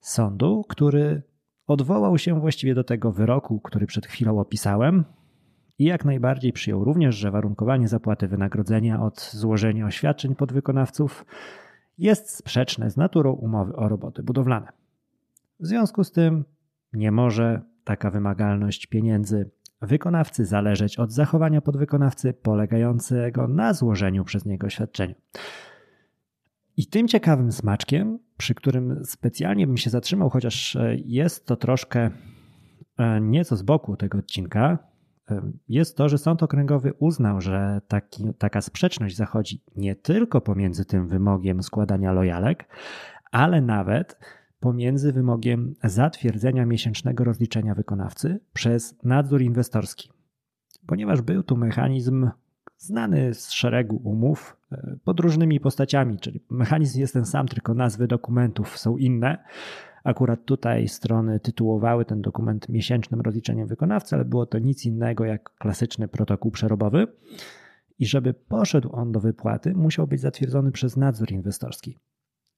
Sądu, 0.00 0.64
który 0.68 1.22
odwołał 1.66 2.18
się 2.18 2.40
właściwie 2.40 2.74
do 2.74 2.84
tego 2.84 3.12
wyroku, 3.12 3.60
który 3.60 3.86
przed 3.86 4.06
chwilą 4.06 4.40
opisałem, 4.40 5.04
i 5.78 5.84
jak 5.84 6.04
najbardziej 6.04 6.52
przyjął 6.52 6.84
również, 6.84 7.16
że 7.16 7.30
warunkowanie 7.30 7.88
zapłaty 7.88 8.28
wynagrodzenia 8.28 9.02
od 9.02 9.20
złożenia 9.20 9.86
oświadczeń 9.86 10.34
podwykonawców 10.34 11.26
jest 11.98 12.30
sprzeczne 12.36 12.90
z 12.90 12.96
naturą 12.96 13.32
umowy 13.32 13.76
o 13.76 13.88
roboty 13.88 14.22
budowlane. 14.22 14.72
W 15.60 15.66
związku 15.66 16.04
z 16.04 16.12
tym 16.12 16.44
nie 16.92 17.12
może 17.12 17.62
taka 17.84 18.10
wymagalność 18.10 18.86
pieniędzy 18.86 19.50
wykonawcy 19.80 20.44
zależeć 20.44 20.98
od 20.98 21.12
zachowania 21.12 21.60
podwykonawcy 21.60 22.32
polegającego 22.32 23.48
na 23.48 23.74
złożeniu 23.74 24.24
przez 24.24 24.44
niego 24.44 24.66
oświadczenia. 24.66 25.14
I 26.76 26.86
tym 26.86 27.08
ciekawym 27.08 27.52
smaczkiem, 27.52 28.18
przy 28.42 28.54
którym 28.54 29.04
specjalnie 29.04 29.66
bym 29.66 29.76
się 29.76 29.90
zatrzymał, 29.90 30.30
chociaż 30.30 30.76
e, 30.76 30.96
jest 30.96 31.46
to 31.46 31.56
troszkę 31.56 32.10
e, 32.98 33.20
nieco 33.20 33.56
z 33.56 33.62
boku 33.62 33.96
tego 33.96 34.18
odcinka, 34.18 34.78
e, 35.30 35.52
jest 35.68 35.96
to, 35.96 36.08
że 36.08 36.18
Sąd 36.18 36.42
Okręgowy 36.42 36.92
uznał, 36.98 37.40
że 37.40 37.80
taki, 37.88 38.24
taka 38.38 38.60
sprzeczność 38.60 39.16
zachodzi 39.16 39.62
nie 39.76 39.94
tylko 39.94 40.40
pomiędzy 40.40 40.84
tym 40.84 41.08
wymogiem 41.08 41.62
składania 41.62 42.12
lojalek, 42.12 42.68
ale 43.30 43.60
nawet 43.60 44.18
pomiędzy 44.60 45.12
wymogiem 45.12 45.74
zatwierdzenia 45.84 46.66
miesięcznego 46.66 47.24
rozliczenia 47.24 47.74
wykonawcy 47.74 48.40
przez 48.52 49.04
nadzór 49.04 49.42
inwestorski. 49.42 50.10
Ponieważ 50.86 51.20
był 51.20 51.42
tu 51.42 51.56
mechanizm 51.56 52.30
znany 52.82 53.34
z 53.34 53.50
szeregu 53.50 54.00
umów 54.04 54.56
e, 54.72 54.96
pod 55.04 55.20
różnymi 55.20 55.60
postaciami, 55.60 56.18
czyli 56.18 56.44
mechanizm 56.50 57.00
jest 57.00 57.12
ten 57.12 57.24
sam, 57.24 57.48
tylko 57.48 57.74
nazwy 57.74 58.06
dokumentów 58.06 58.78
są 58.78 58.96
inne. 58.96 59.44
Akurat 60.04 60.44
tutaj 60.44 60.88
strony 60.88 61.40
tytułowały 61.40 62.04
ten 62.04 62.22
dokument 62.22 62.68
miesięcznym 62.68 63.20
rozliczeniem 63.20 63.66
wykonawcy, 63.66 64.14
ale 64.16 64.24
było 64.24 64.46
to 64.46 64.58
nic 64.58 64.86
innego 64.86 65.24
jak 65.24 65.54
klasyczny 65.54 66.08
protokół 66.08 66.50
przerobowy. 66.50 67.06
I 67.98 68.06
żeby 68.06 68.34
poszedł 68.34 68.92
on 68.92 69.12
do 69.12 69.20
wypłaty, 69.20 69.74
musiał 69.74 70.06
być 70.06 70.20
zatwierdzony 70.20 70.72
przez 70.72 70.96
nadzór 70.96 71.32
inwestorski. 71.32 71.98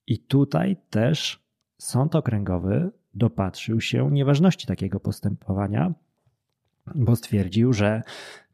I 0.07 0.19
tutaj 0.19 0.77
też 0.91 1.45
Sąd 1.79 2.15
Okręgowy 2.15 2.91
dopatrzył 3.15 3.81
się 3.81 4.11
nieważności 4.11 4.67
takiego 4.67 5.01
postępowania, 5.01 5.95
bo 6.95 7.17
stwierdził, 7.17 7.73
że 7.73 8.03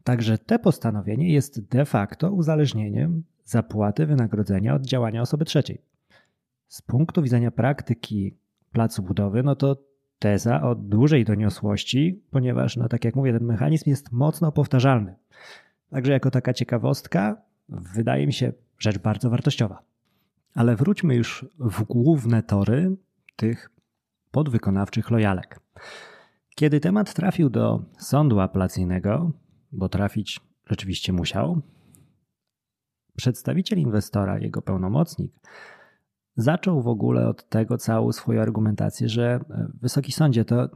także 0.05 0.39
te 0.39 0.59
postanowienie 0.59 1.33
jest 1.33 1.69
de 1.69 1.85
facto 1.85 2.33
uzależnieniem 2.33 3.23
zapłaty 3.45 4.07
wynagrodzenia 4.07 4.75
od 4.75 4.87
działania 4.87 5.23
osoby 5.23 5.45
trzeciej. 5.45 5.83
Z 6.69 6.83
punktu 6.83 7.23
widzenia 7.23 7.51
praktyki 7.51 8.37
placu 8.73 9.03
budowy, 9.03 9.43
no 9.43 9.57
to 9.57 9.77
teza 10.19 10.63
o 10.63 10.75
dużej 10.75 11.25
doniosłości, 11.25 12.23
ponieważ, 12.31 12.77
no 12.77 12.89
tak 12.89 13.05
jak 13.05 13.17
mówię, 13.17 13.33
ten 13.33 13.45
mechanizm 13.45 13.91
jest 13.91 14.13
mocno 14.13 14.53
powtarzalny. 14.53 15.15
Także 15.91 16.13
jako 16.13 16.31
taka 16.31 16.53
ciekawostka, 16.55 17.43
wydaje 17.69 18.27
mi 18.27 18.33
się 18.33 18.53
rzecz 18.79 18.99
bardzo 18.99 19.31
wartościowa. 19.31 19.83
Ale 20.55 20.77
wróćmy 20.77 21.15
już 21.15 21.47
w 21.59 21.85
główne 21.85 22.43
tory 22.43 22.97
tych 23.37 23.71
podwykonawczych 24.31 25.11
lojalek. 25.11 25.61
Kiedy 26.55 26.81
temat 26.81 27.15
trafił 27.15 27.51
do 27.51 27.85
sądu 27.99 28.41
apelacyjnego, 28.41 29.33
bo 29.73 29.89
trafić 29.89 30.41
rzeczywiście 30.67 31.13
musiał, 31.13 31.61
przedstawiciel 33.17 33.79
inwestora, 33.79 34.39
jego 34.39 34.63
pełnomocnik, 34.63 35.33
zaczął 36.37 36.83
w 36.83 36.89
ogóle 36.89 37.29
od 37.29 37.49
tego 37.49 37.79
całą 37.79 38.13
swoją 38.13 38.43
argumentację, 38.43 39.09
że 39.09 39.41
e, 39.51 39.69
Wysoki 39.81 40.13
Sądzie 40.13 40.45
to 40.45 40.69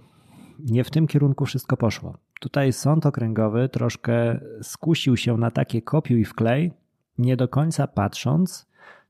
nie 0.58 0.84
w 0.84 0.90
tym 0.90 1.06
kierunku 1.06 1.46
wszystko 1.46 1.76
poszło. 1.76 2.18
Tutaj 2.40 2.72
sąd 2.72 3.06
okręgowy 3.06 3.68
troszkę 3.68 4.40
skusił 4.62 5.16
się 5.16 5.36
na 5.36 5.50
takie 5.50 5.82
kopiuj 5.82 6.20
i 6.20 6.24
wklej, 6.24 6.72
nie 7.18 7.36
do 7.36 7.48
końca 7.48 7.86
patrząc, 7.86 8.66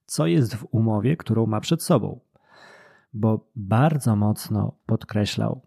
co 0.07 0.27
jest 0.27 0.55
w 0.55 0.67
umowie, 0.71 1.17
którą 1.17 1.47
ma 1.47 1.61
przed 1.61 1.83
sobą 1.83 2.21
bo 3.15 3.47
bardzo 3.57 4.17
mocno 4.17 4.73
podkreślał 4.87 5.61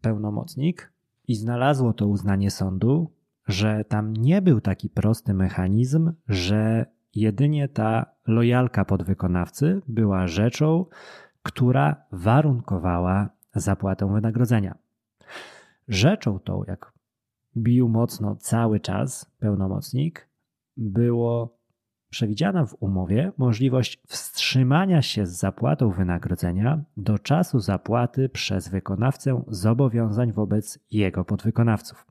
pełnomocnik 0.00 0.92
i 1.28 1.34
znalazło 1.34 1.92
to 1.92 2.06
uznanie 2.06 2.50
sądu, 2.50 3.10
że 3.50 3.84
tam 3.84 4.12
nie 4.12 4.42
był 4.42 4.60
taki 4.60 4.90
prosty 4.90 5.34
mechanizm, 5.34 6.12
że 6.28 6.86
jedynie 7.14 7.68
ta 7.68 8.06
lojalka 8.26 8.84
podwykonawcy 8.84 9.82
była 9.88 10.26
rzeczą, 10.26 10.86
która 11.42 11.96
warunkowała 12.12 13.28
zapłatę 13.54 14.12
wynagrodzenia. 14.12 14.78
Rzeczą 15.88 16.38
tą, 16.38 16.64
jak 16.64 16.92
bił 17.56 17.88
mocno 17.88 18.36
cały 18.36 18.80
czas 18.80 19.32
pełnomocnik, 19.38 20.28
było 20.76 21.58
przewidziana 22.10 22.66
w 22.66 22.76
umowie 22.80 23.32
możliwość 23.38 24.02
wstrzymania 24.06 25.02
się 25.02 25.26
z 25.26 25.38
zapłatą 25.38 25.90
wynagrodzenia 25.90 26.84
do 26.96 27.18
czasu 27.18 27.60
zapłaty 27.60 28.28
przez 28.28 28.68
wykonawcę 28.68 29.42
zobowiązań 29.48 30.32
wobec 30.32 30.78
jego 30.90 31.24
podwykonawców. 31.24 32.06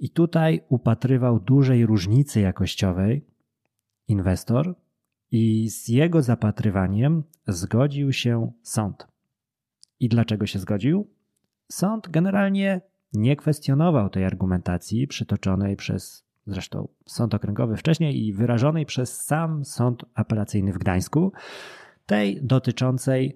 I 0.00 0.10
tutaj 0.10 0.60
upatrywał 0.68 1.40
dużej 1.40 1.86
różnicy 1.86 2.40
jakościowej 2.40 3.24
inwestor 4.08 4.74
i 5.30 5.70
z 5.70 5.88
jego 5.88 6.22
zapatrywaniem 6.22 7.22
zgodził 7.48 8.12
się 8.12 8.52
sąd. 8.62 9.06
I 10.00 10.08
dlaczego 10.08 10.46
się 10.46 10.58
zgodził? 10.58 11.10
Sąd 11.72 12.08
generalnie 12.08 12.80
nie 13.12 13.36
kwestionował 13.36 14.10
tej 14.10 14.24
argumentacji 14.24 15.06
przytoczonej 15.06 15.76
przez 15.76 16.24
zresztą 16.46 16.88
sąd 17.06 17.34
okręgowy 17.34 17.76
wcześniej 17.76 18.26
i 18.26 18.32
wyrażonej 18.32 18.86
przez 18.86 19.20
sam 19.20 19.64
sąd 19.64 20.04
apelacyjny 20.14 20.72
w 20.72 20.78
Gdańsku, 20.78 21.32
tej 22.06 22.42
dotyczącej 22.42 23.34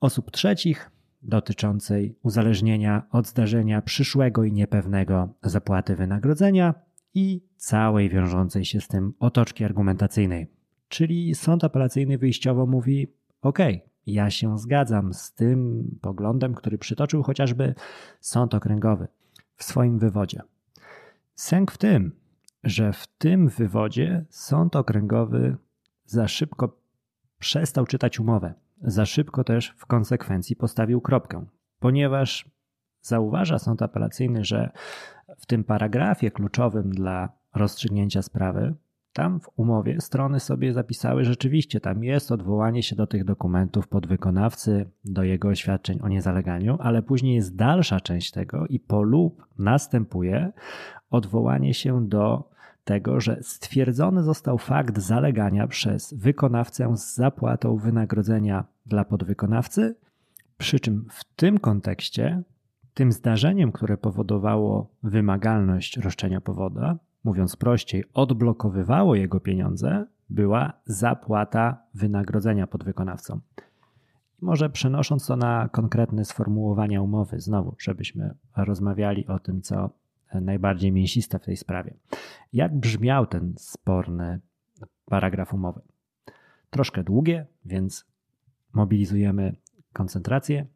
osób 0.00 0.30
trzecich, 0.30 0.90
dotyczącej 1.24 2.18
uzależnienia 2.22 3.02
od 3.10 3.26
zdarzenia 3.26 3.82
przyszłego 3.82 4.44
i 4.44 4.52
niepewnego 4.52 5.28
zapłaty 5.42 5.96
wynagrodzenia 5.96 6.74
i 7.14 7.42
całej 7.56 8.08
wiążącej 8.08 8.64
się 8.64 8.80
z 8.80 8.88
tym 8.88 9.14
otoczki 9.18 9.64
argumentacyjnej. 9.64 10.46
Czyli 10.88 11.34
sąd 11.34 11.64
apelacyjny 11.64 12.18
wyjściowo 12.18 12.66
mówi: 12.66 13.12
OK, 13.42 13.58
ja 14.06 14.30
się 14.30 14.58
zgadzam 14.58 15.14
z 15.14 15.32
tym 15.32 15.88
poglądem, 16.00 16.54
który 16.54 16.78
przytoczył 16.78 17.22
chociażby 17.22 17.74
sąd 18.20 18.54
okręgowy 18.54 19.08
w 19.56 19.64
swoim 19.64 19.98
wywodzie. 19.98 20.40
Sęk 21.34 21.70
w 21.70 21.78
tym, 21.78 22.12
że 22.64 22.92
w 22.92 23.06
tym 23.06 23.48
wywodzie 23.48 24.24
sąd 24.30 24.76
okręgowy 24.76 25.56
za 26.06 26.28
szybko 26.28 26.76
przestał 27.38 27.86
czytać 27.86 28.20
umowę. 28.20 28.54
Za 28.84 29.06
szybko 29.06 29.44
też 29.44 29.74
w 29.76 29.86
konsekwencji 29.86 30.56
postawił 30.56 31.00
kropkę, 31.00 31.44
ponieważ 31.78 32.50
zauważa 33.00 33.58
sąd 33.58 33.82
apelacyjny, 33.82 34.44
że 34.44 34.70
w 35.38 35.46
tym 35.46 35.64
paragrafie 35.64 36.30
kluczowym 36.30 36.90
dla 36.90 37.28
rozstrzygnięcia 37.54 38.22
sprawy, 38.22 38.74
tam 39.12 39.40
w 39.40 39.48
umowie 39.56 40.00
strony 40.00 40.40
sobie 40.40 40.72
zapisały 40.72 41.24
rzeczywiście, 41.24 41.80
tam 41.80 42.04
jest 42.04 42.32
odwołanie 42.32 42.82
się 42.82 42.96
do 42.96 43.06
tych 43.06 43.24
dokumentów 43.24 43.88
podwykonawcy, 43.88 44.90
do 45.04 45.22
jego 45.22 45.48
oświadczeń 45.48 45.98
o 46.02 46.08
niezaleganiu, 46.08 46.76
ale 46.80 47.02
później 47.02 47.34
jest 47.34 47.56
dalsza 47.56 48.00
część 48.00 48.30
tego 48.30 48.66
i 48.66 48.80
po 48.80 49.02
lub 49.02 49.46
następuje 49.58 50.52
odwołanie 51.10 51.74
się 51.74 52.08
do 52.08 52.53
tego, 52.84 53.20
że 53.20 53.38
stwierdzony 53.42 54.22
został 54.22 54.58
fakt 54.58 54.98
zalegania 54.98 55.66
przez 55.68 56.14
wykonawcę 56.14 56.96
z 56.96 57.14
zapłatą 57.14 57.76
wynagrodzenia 57.76 58.64
dla 58.86 59.04
podwykonawcy, 59.04 59.96
przy 60.58 60.80
czym 60.80 61.06
w 61.10 61.24
tym 61.24 61.58
kontekście 61.58 62.42
Tym 62.94 63.12
zdarzeniem, 63.12 63.72
które 63.72 63.96
powodowało 63.96 64.90
wymagalność 65.02 65.96
roszczenia 65.96 66.40
powoda, 66.40 66.98
mówiąc 67.24 67.56
prościej, 67.56 68.04
odblokowywało 68.14 69.14
jego 69.14 69.40
pieniądze, 69.40 70.06
była 70.30 70.72
zapłata 70.86 71.82
wynagrodzenia 71.94 72.66
podwykonawcom. 72.66 73.40
Może 74.40 74.70
przenosząc 74.70 75.26
to 75.26 75.36
na 75.36 75.68
konkretne 75.68 76.24
sformułowania 76.24 77.02
umowy, 77.02 77.40
znowu, 77.40 77.74
żebyśmy 77.78 78.34
rozmawiali 78.56 79.26
o 79.26 79.38
tym, 79.38 79.62
co 79.62 79.90
najbardziej 80.40 80.92
mięsiste 80.92 81.38
w 81.38 81.44
tej 81.44 81.56
sprawie. 81.56 81.94
Jak 82.52 82.76
brzmiał 82.76 83.26
ten 83.26 83.54
sporny 83.58 84.40
paragraf 85.04 85.54
umowy? 85.54 85.80
Troszkę 86.70 87.04
długie, 87.04 87.46
więc 87.64 88.06
mobilizujemy 88.72 89.56
koncentrację. 89.92 90.66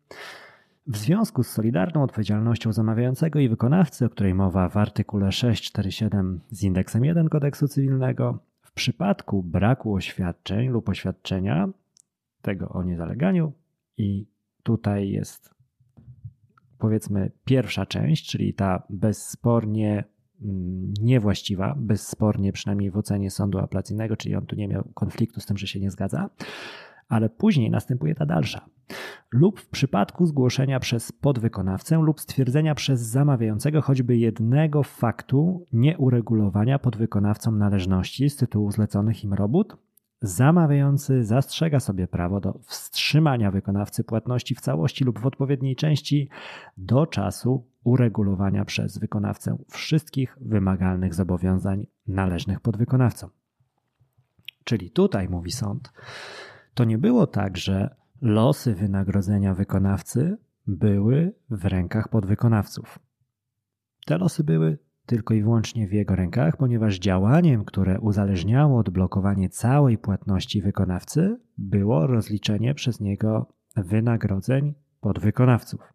W 0.87 0.97
związku 0.97 1.43
z 1.43 1.49
solidarną 1.49 2.03
odpowiedzialnością 2.03 2.73
zamawiającego 2.73 3.39
i 3.39 3.49
wykonawcy, 3.49 4.05
o 4.05 4.11
której 4.11 4.35
mowa 4.35 4.69
w 4.69 4.77
artykule 4.77 5.33
647 5.33 6.41
z 6.51 6.63
indeksem 6.63 7.05
1 7.05 7.29
kodeksu 7.29 7.69
cywilnego, 7.69 8.39
w 8.63 8.73
przypadku 8.73 9.43
braku 9.43 9.95
oświadczeń 9.95 10.69
lub 10.69 10.89
oświadczenia 10.89 11.69
tego 12.43 12.69
o 12.69 12.83
niezaleganiu 12.83 13.53
i 13.97 14.27
tutaj 14.63 15.11
jest 15.11 15.58
powiedzmy 16.79 17.31
pierwsza 17.45 17.87
część, 17.87 18.31
czyli 18.31 18.55
ta 18.55 18.83
bezspornie 18.91 20.05
mm, 20.43 20.95
niewłaściwa, 21.03 21.75
bezspornie 21.79 22.53
przynajmniej 22.53 22.91
w 22.91 22.97
ocenie 22.97 23.31
sądu 23.31 23.59
apelacyjnego, 23.59 24.17
czyli 24.17 24.35
on 24.35 24.47
tu 24.47 24.57
nie 24.57 24.69
miał 24.69 24.85
konfliktu 24.95 25.41
z 25.41 25.47
tym, 25.47 25.57
że 25.59 25.67
się 25.67 25.81
nie 25.81 25.91
zgadza, 25.91 26.31
ale 27.09 27.29
później 27.29 27.71
następuje 27.71 28.15
ta 28.15 28.27
dalsza. 28.27 28.67
Lub 29.33 29.61
w 29.61 29.69
przypadku 29.69 30.27
zgłoszenia 30.27 30.81
przez 30.81 31.13
podwykonawcę 31.13 31.97
lub 31.97 32.21
stwierdzenia 32.21 32.75
przez 32.75 33.01
zamawiającego 33.01 33.83
choćby 33.83 34.17
jednego 34.17 34.83
faktu 34.83 35.67
nieuregulowania 35.73 36.79
podwykonawcom 36.79 37.59
należności 37.59 38.31
z 38.31 38.37
tytułu 38.37 38.71
zleconych 38.71 39.25
im 39.25 39.35
robót, 39.35 39.77
zamawiający 40.21 41.25
zastrzega 41.25 41.81
sobie 41.81 42.09
prawo 42.09 42.41
do 42.41 42.59
wstrzymania 42.67 43.51
wykonawcy 43.51 44.05
płatności 44.05 44.55
w 44.55 44.61
całości 44.61 45.05
lub 45.05 45.19
w 45.19 45.27
odpowiedniej 45.27 45.77
części 45.77 46.29
do 46.77 47.07
czasu 47.07 47.67
uregulowania 47.85 48.65
przez 48.65 48.99
wykonawcę 48.99 49.59
wszystkich 49.71 50.37
wymagalnych 50.41 51.15
zobowiązań 51.15 51.87
należnych 52.07 52.61
podwykonawcom. 52.61 53.31
Czyli 54.65 54.91
tutaj, 54.91 55.29
mówi 55.29 55.51
sąd, 55.53 55.93
to 56.75 56.85
nie 56.85 56.99
było 56.99 57.27
tak, 57.27 57.57
że 57.57 57.97
losy 58.23 58.75
wynagrodzenia 58.75 59.55
wykonawcy 59.55 60.39
były 60.67 61.35
w 61.51 61.65
rękach 61.65 62.09
podwykonawców. 62.09 62.99
Te 64.07 64.19
losy 64.19 64.45
były 64.45 64.79
tylko 65.09 65.35
i 65.35 65.43
wyłącznie 65.43 65.89
w 65.89 65.93
jego 65.93 66.17
rękach, 66.17 66.57
ponieważ 66.57 66.99
działaniem, 66.99 67.65
które 67.65 68.01
uzależniało 68.01 68.79
odblokowanie 68.79 69.49
całej 69.49 69.99
płatności 69.99 70.63
wykonawcy, 70.63 71.41
było 71.59 72.07
rozliczenie 72.07 72.75
przez 72.75 73.01
niego 73.01 73.47
wynagrodzeń 73.77 74.75
podwykonawców. 75.01 75.93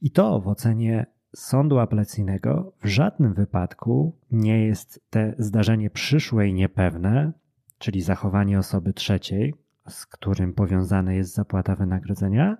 I 0.00 0.10
to 0.10 0.40
w 0.40 0.48
ocenie 0.48 1.06
sądu 1.36 1.78
apelacyjnego 1.78 2.72
w 2.82 2.86
żadnym 2.86 3.34
wypadku 3.34 4.16
nie 4.30 4.64
jest 4.64 5.00
te 5.10 5.34
zdarzenie 5.38 5.90
przyszłe 5.90 6.48
i 6.48 6.54
niepewne, 6.54 7.32
czyli 7.78 8.02
zachowanie 8.02 8.58
osoby 8.58 8.92
trzeciej, 8.92 9.54
z 9.88 10.06
którym 10.06 10.52
powiązana 10.52 11.12
jest 11.12 11.34
zapłata 11.34 11.76
wynagrodzenia, 11.76 12.56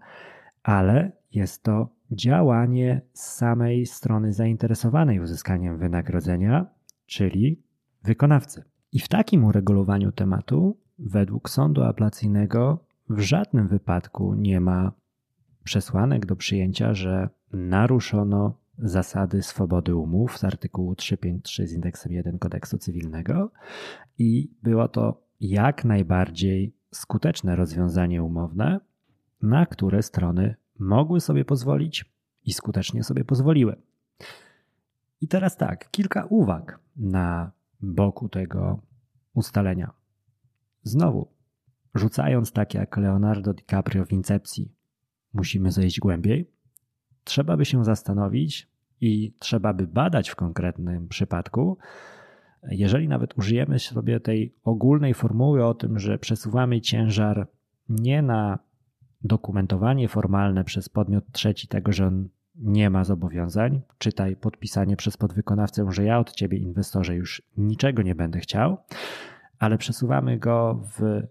ale 0.62 1.12
jest 1.32 1.62
to 1.62 1.95
działanie 2.10 3.00
z 3.12 3.22
samej 3.22 3.86
strony 3.86 4.32
zainteresowanej 4.32 5.20
uzyskaniem 5.20 5.78
wynagrodzenia, 5.78 6.66
czyli 7.06 7.62
wykonawcy. 8.04 8.64
I 8.92 8.98
w 8.98 9.08
takim 9.08 9.44
uregulowaniu 9.44 10.12
tematu, 10.12 10.76
według 10.98 11.50
sądu 11.50 11.82
apelacyjnego, 11.82 12.84
w 13.08 13.20
żadnym 13.20 13.68
wypadku 13.68 14.34
nie 14.34 14.60
ma 14.60 14.92
przesłanek 15.64 16.26
do 16.26 16.36
przyjęcia, 16.36 16.94
że 16.94 17.28
naruszono 17.52 18.58
zasady 18.78 19.42
swobody 19.42 19.94
umów 19.94 20.38
z 20.38 20.44
artykułu 20.44 20.94
353 20.94 21.66
z 21.66 21.72
indeksem 21.72 22.12
1 22.12 22.38
kodeksu 22.38 22.78
cywilnego 22.78 23.50
i 24.18 24.50
było 24.62 24.88
to 24.88 25.22
jak 25.40 25.84
najbardziej 25.84 26.76
skuteczne 26.90 27.56
rozwiązanie 27.56 28.22
umowne, 28.22 28.80
na 29.42 29.66
które 29.66 30.02
strony 30.02 30.54
mogły 30.78 31.20
sobie 31.20 31.44
pozwolić 31.44 32.04
i 32.44 32.52
skutecznie 32.52 33.04
sobie 33.04 33.24
pozwoliły. 33.24 33.76
I 35.20 35.28
teraz 35.28 35.56
tak, 35.56 35.90
kilka 35.90 36.24
uwag 36.24 36.80
na 36.96 37.52
boku 37.80 38.28
tego 38.28 38.80
ustalenia. 39.34 39.92
Znowu, 40.82 41.28
rzucając 41.94 42.52
tak 42.52 42.74
jak 42.74 42.96
Leonardo 42.96 43.54
DiCaprio 43.54 44.04
w 44.04 44.12
Incepcji, 44.12 44.72
musimy 45.34 45.72
zejść 45.72 46.00
głębiej. 46.00 46.50
Trzeba 47.24 47.56
by 47.56 47.64
się 47.64 47.84
zastanowić 47.84 48.68
i 49.00 49.32
trzeba 49.38 49.74
by 49.74 49.86
badać 49.86 50.28
w 50.28 50.36
konkretnym 50.36 51.08
przypadku, 51.08 51.78
jeżeli 52.70 53.08
nawet 53.08 53.38
użyjemy 53.38 53.78
sobie 53.78 54.20
tej 54.20 54.54
ogólnej 54.64 55.14
formuły 55.14 55.64
o 55.64 55.74
tym, 55.74 55.98
że 55.98 56.18
przesuwamy 56.18 56.80
ciężar 56.80 57.48
nie 57.88 58.22
na 58.22 58.58
dokumentowanie 59.26 60.08
formalne 60.08 60.64
przez 60.64 60.88
podmiot 60.88 61.24
trzeci 61.32 61.68
tego, 61.68 61.92
że 61.92 62.06
on 62.06 62.28
nie 62.54 62.90
ma 62.90 63.04
zobowiązań, 63.04 63.80
czytaj 63.98 64.36
podpisanie 64.36 64.96
przez 64.96 65.16
podwykonawcę, 65.16 65.86
że 65.92 66.04
ja 66.04 66.18
od 66.18 66.32
ciebie, 66.32 66.58
inwestorze, 66.58 67.14
już 67.14 67.42
niczego 67.56 68.02
nie 68.02 68.14
będę 68.14 68.38
chciał, 68.38 68.76
ale 69.58 69.78
przesuwamy 69.78 70.38
go 70.38 70.82
w 70.98 71.22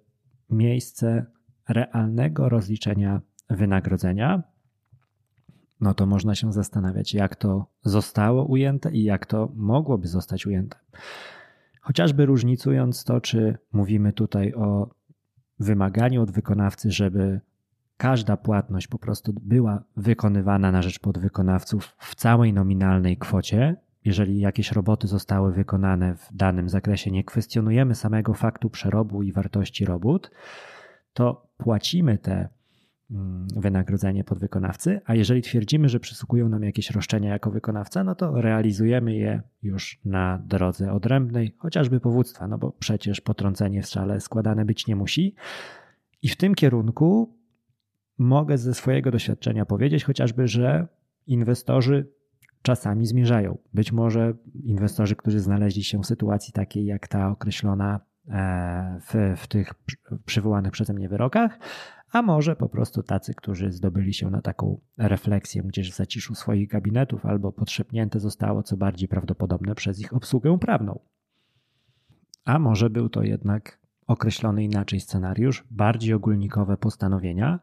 miejsce 0.49 1.25
realnego 1.69 2.49
rozliczenia 2.49 3.21
wynagrodzenia, 3.49 4.43
no 5.81 5.93
to 5.93 6.05
można 6.05 6.36
się 6.36 6.53
zastanawiać, 6.53 7.13
jak 7.13 7.36
to 7.36 7.65
zostało 7.84 8.45
ujęte 8.45 8.91
i 8.91 9.03
jak 9.03 9.25
to 9.25 9.51
mogłoby 9.55 10.08
zostać 10.08 10.45
ujęte. 10.45 10.77
Chociażby 11.81 12.25
różnicując 12.25 13.03
to, 13.03 13.21
czy 13.21 13.58
mówimy 13.71 14.13
tutaj 14.13 14.53
o 14.53 14.89
wymaganiu 15.60 16.21
od 16.21 16.31
wykonawcy, 16.31 16.91
żeby 16.91 17.41
każda 17.97 18.38
płatność 18.38 18.88
po 18.88 18.99
prostu 18.99 19.34
była 19.41 19.84
wykonywana 19.97 20.71
na 20.71 20.81
rzecz 20.81 20.99
podwykonawców 20.99 21.95
w 21.97 22.15
całej 22.15 22.53
nominalnej 22.53 23.17
kwocie. 23.17 23.75
Jeżeli 24.05 24.39
jakieś 24.39 24.71
roboty 24.71 25.08
zostały 25.08 25.53
wykonane 25.53 26.15
w 26.15 26.29
danym 26.34 26.69
zakresie, 26.69 27.12
nie 27.12 27.23
kwestionujemy 27.23 27.95
samego 27.95 28.34
faktu 28.34 28.69
przerobu 28.69 29.23
i 29.23 29.31
wartości 29.31 29.86
robót, 29.86 30.31
to 31.13 31.47
płacimy 31.58 32.17
te 32.17 32.49
mm, 33.12 33.47
wynagrodzenie 33.55 34.23
podwykonawcy, 34.23 35.01
a 35.05 35.15
jeżeli 35.15 35.41
twierdzimy, 35.41 35.89
że 35.89 35.99
przysługują 35.99 36.49
nam 36.49 36.63
jakieś 36.63 36.91
roszczenia 36.91 37.29
jako 37.29 37.51
wykonawca, 37.51 38.03
no 38.03 38.15
to 38.15 38.41
realizujemy 38.41 39.15
je 39.15 39.41
już 39.63 39.99
na 40.05 40.41
drodze 40.45 40.93
odrębnej, 40.93 41.55
chociażby 41.58 41.99
powództwa, 41.99 42.47
no 42.47 42.58
bo 42.58 42.71
przecież 42.71 43.21
potrącenie 43.21 43.81
w 43.81 43.86
strzale 43.86 44.21
składane 44.21 44.65
być 44.65 44.88
nie 44.88 44.95
musi. 44.95 45.36
I 46.21 46.29
w 46.29 46.36
tym 46.36 46.55
kierunku 46.55 47.36
mogę 48.17 48.58
ze 48.58 48.73
swojego 48.73 49.12
doświadczenia 49.12 49.65
powiedzieć 49.65 50.04
chociażby, 50.04 50.47
że 50.47 50.88
inwestorzy 51.28 52.12
czasami 52.62 53.06
zmierzają. 53.06 53.58
Być 53.73 53.91
może 53.91 54.34
inwestorzy, 54.63 55.15
którzy 55.15 55.39
znaleźli 55.39 55.84
się 55.84 55.99
w 55.99 56.06
sytuacji 56.06 56.54
takiej 56.54 56.86
jak 56.86 57.08
ta 57.08 57.30
określona 57.30 57.99
e, 58.30 58.99
w, 59.01 59.39
w 59.41 59.47
tych 59.47 59.73
przywołanych 60.25 60.71
przeze 60.71 60.93
mnie 60.93 61.10
wyrokach, 61.10 61.60
a 62.12 62.21
może 62.21 62.56
po 62.56 62.69
prostu 62.69 63.04
tacy, 63.04 63.34
którzy 63.34 63.71
zdobyli 63.71 64.13
się 64.13 64.30
na 64.30 64.41
taką 64.41 64.80
refleksję 64.97 65.63
gdzieś 65.63 65.91
w 65.91 65.95
zaciszu 65.95 66.36
swoich 66.36 66.67
gabinetów 66.67 67.25
albo 67.25 67.51
podszepnięte 67.51 68.19
zostało, 68.19 68.63
co 68.63 68.78
bardziej 68.78 69.08
prawdopodobne, 69.08 69.75
przez 69.75 69.99
ich 69.99 70.13
obsługę 70.13 70.60
prawną. 70.60 70.99
A 72.45 72.60
może 72.60 72.89
był 72.89 73.10
to 73.10 73.23
jednak 73.23 73.80
określony 74.07 74.63
inaczej 74.63 74.99
scenariusz, 74.99 75.63
bardziej 75.71 76.13
ogólnikowe 76.13 76.77
postanowienia, 76.77 77.59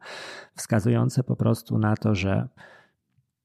wskazujące 0.55 1.23
po 1.23 1.35
prostu 1.35 1.77
na 1.77 1.95
to, 1.95 2.15
że 2.15 2.47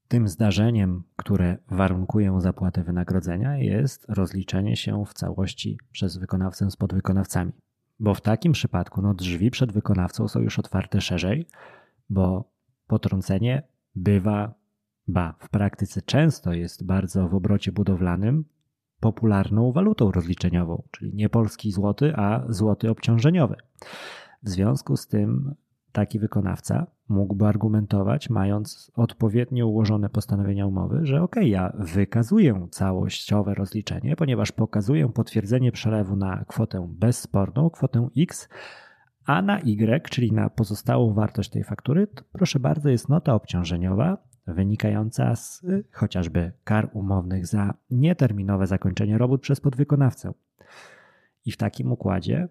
tym 0.09 0.29
zdarzeniem, 0.29 1.03
które 1.17 1.57
warunkuje 1.71 2.41
zapłatę 2.41 2.85
wynagrodzenia, 2.85 3.57
jest 3.57 4.07
rozliczenie 4.09 4.77
się 4.77 5.05
w 5.07 5.15
całości 5.15 5.79
przez 5.93 6.17
wykonawcę 6.17 6.71
z 6.71 6.77
podwykonawcami. 6.77 7.53
Bo 8.01 8.15
w 8.15 8.21
takim 8.21 8.53
przypadku 8.53 9.03
no, 9.03 9.15
drzwi 9.15 9.51
przed 9.51 9.73
wykonawcą 9.73 10.29
są 10.29 10.41
już 10.41 10.59
otwarte 10.59 11.01
szerzej, 11.01 11.47
bo 12.11 12.53
potrącenie 12.87 13.63
bywa, 13.95 14.55
ba, 15.09 15.35
w 15.39 15.49
praktyce 15.49 16.03
często 16.03 16.53
jest 16.53 16.87
bardzo 16.87 17.29
w 17.29 17.35
obrocie 17.35 17.73
budowlanym 17.73 18.45
popularną 19.01 19.73
walutą 19.73 20.11
rozliczeniową, 20.11 20.83
czyli 20.91 21.15
nie 21.15 21.29
polski 21.29 21.73
złoty, 21.73 22.17
a 22.17 22.45
złoty 22.49 22.91
obciążeniowy. 22.91 23.57
W 24.43 24.49
związku 24.49 24.97
z 24.97 25.07
tym 25.07 25.55
taki 25.93 26.19
wykonawca 26.19 26.87
mógłby 27.09 27.47
argumentować, 27.47 28.31
mając 28.31 28.93
odpowiednio 28.97 29.67
ułożone 29.67 30.09
postanowienia 30.09 30.67
umowy, 30.67 31.01
że 31.03 31.23
ok, 31.23 31.37
ja 31.43 31.73
wykazuję 31.79 32.67
całościowe 32.71 33.55
rozliczenie, 33.55 34.17
ponieważ 34.17 34.53
pokazuję 34.53 35.09
potwierdzenie 35.09 35.73
przelewu 35.73 36.17
na 36.17 36.45
kwotę 36.45 36.89
bezsporną, 36.91 37.71
kwotę 37.71 38.09
X, 38.19 38.49
a 39.25 39.43
na 39.43 39.61
Y, 39.61 40.09
czyli 40.11 40.33
na 40.33 40.51
pozostałą 40.51 41.15
wartość 41.15 41.51
tej 41.51 41.65
faktury, 41.65 42.09
proszę 42.33 42.61
bardzo, 42.61 42.89
jest 42.89 43.09
nota 43.09 43.35
obciążeniowa 43.35 44.28
wynikająca 44.55 45.37
z 45.37 45.65
y, 45.65 45.85
chociażby 45.93 46.53
kar 46.65 46.91
umownych 46.93 47.47
za 47.47 47.75
nieterminowe 47.91 48.67
zakończenie 48.67 49.19
robót 49.19 49.41
przez 49.41 49.61
podwykonawcę. 49.61 50.33
I 51.45 51.53
w 51.53 51.57
takim 51.57 51.93
układzie 51.93 52.49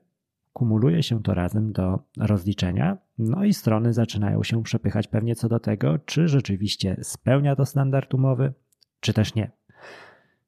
kumuluje 0.53 1.03
się 1.03 1.23
to 1.23 1.33
razem 1.33 1.71
do 1.71 1.99
rozliczenia, 2.19 2.97
no 3.17 3.43
i 3.43 3.53
strony 3.53 3.93
zaczynają 3.93 4.43
się 4.43 4.63
przepychać 4.63 5.07
pewnie 5.07 5.35
co 5.35 5.49
do 5.49 5.59
tego, 5.59 5.99
czy 5.99 6.27
rzeczywiście 6.27 6.97
spełnia 7.01 7.55
to 7.55 7.65
standard 7.65 8.13
umowy, 8.13 8.53
czy 8.99 9.13
też 9.13 9.35
nie. 9.35 9.51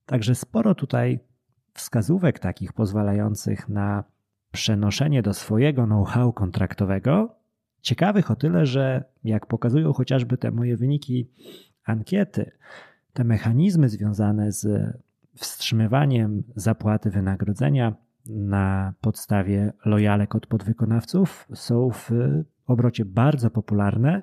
Także 0.06 0.36
sporo 0.36 0.76
tutaj 0.76 1.20
wskazówek 1.74 2.40
takich 2.40 2.74
pozwalających 2.74 3.70
na 3.70 4.04
przenoszenie 4.52 5.22
do 5.22 5.34
swojego 5.34 5.86
know-how 5.86 6.34
kontraktowego. 6.34 7.39
Ciekawych 7.82 8.32
o 8.32 8.36
tyle, 8.36 8.66
że 8.66 9.04
jak 9.24 9.46
pokazują 9.46 9.94
chociażby 9.94 10.38
te 10.38 10.52
moje 10.52 10.78
wyniki 10.78 11.30
ankiety, 11.86 12.52
te 13.14 13.24
mechanizmy 13.24 13.90
związane 13.90 14.52
z 14.52 14.94
wstrzymywaniem 15.36 16.44
zapłaty 16.56 17.10
wynagrodzenia 17.10 17.96
na 18.26 18.94
podstawie 19.02 19.74
lojalek 19.86 20.36
od 20.36 20.48
podwykonawców 20.48 21.48
są 21.54 21.90
w 21.92 22.12
obrocie 22.66 23.06
bardzo 23.06 23.50
popularne. 23.50 24.22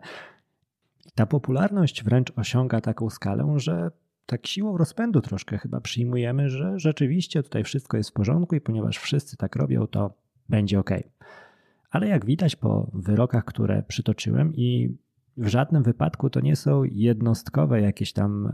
Ta 1.15 1.27
popularność 1.27 2.05
wręcz 2.05 2.33
osiąga 2.37 2.81
taką 2.81 3.11
skalę, 3.11 3.55
że 3.57 3.91
tak 4.27 4.47
siłą 4.47 4.77
rozpędu 4.77 5.21
troszkę 5.21 5.59
chyba 5.59 5.81
przyjmujemy, 5.81 6.51
że 6.51 6.79
rzeczywiście 6.79 7.43
tutaj 7.43 7.65
wszystko 7.65 7.97
jest 7.97 8.11
w 8.11 8.13
porządku 8.13 8.55
i 8.55 8.61
ponieważ 8.61 8.99
wszyscy 8.99 9.37
tak 9.37 9.57
robią, 9.57 9.87
to 9.87 10.15
będzie 10.49 10.79
ok. 10.81 10.91
Ale 11.97 12.09
jak 12.09 12.25
widać 12.25 12.57
po 12.57 12.91
wyrokach, 12.93 13.45
które 13.45 13.83
przytoczyłem, 13.83 14.55
i 14.55 14.97
w 15.37 15.47
żadnym 15.47 15.83
wypadku 15.83 16.31
to 16.31 16.41
nie 16.41 16.57
są 16.57 16.85
jednostkowe 16.85 17.81
jakieś 17.81 18.13
tam 18.13 18.53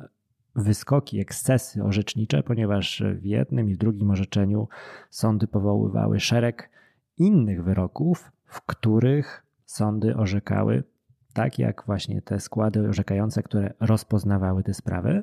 wyskoki, 0.57 1.21
ekscesy 1.21 1.85
orzecznicze, 1.85 2.43
ponieważ 2.43 3.03
w 3.21 3.25
jednym 3.25 3.69
i 3.69 3.75
w 3.75 3.79
drugim 3.79 4.11
orzeczeniu 4.11 4.69
sądy 5.11 5.47
powoływały 5.47 6.21
szereg 6.21 6.71
innych 7.19 7.65
wyroków, 7.65 8.33
w 8.47 8.61
których 8.61 9.47
sądy 9.67 10.17
orzekały 10.17 10.85
tak 11.33 11.59
jak 11.59 11.83
właśnie 11.87 12.23
te 12.23 12.41
składy 12.41 12.89
orzekające, 12.89 13.43
które 13.43 13.75
rozpoznawały 13.81 14.63
te 14.63 14.75
sprawy, 14.75 15.23